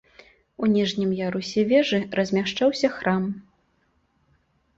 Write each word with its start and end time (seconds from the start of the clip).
У 0.61 0.69
ніжнім 0.75 1.11
ярусе 1.25 1.61
вежы 1.73 1.99
размяшчаўся 2.21 2.87
храм. 2.97 3.29